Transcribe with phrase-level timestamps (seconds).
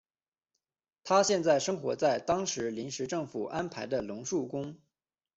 [1.03, 4.79] 他现在生活在当时临时政府安排的龙树宫。